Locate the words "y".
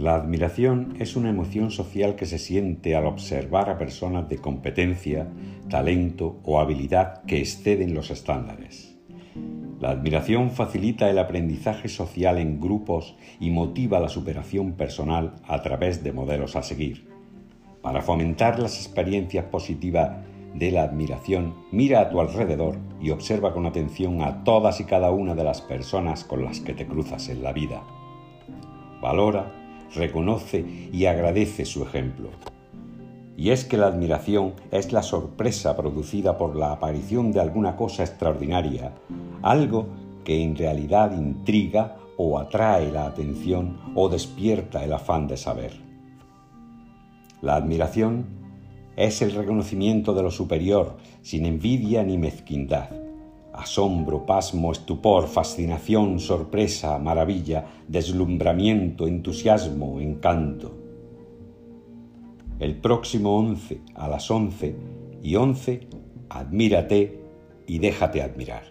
13.40-13.50, 23.02-23.10, 24.80-24.84, 30.92-31.06, 33.36-33.50, 65.22-65.36, 67.66-67.78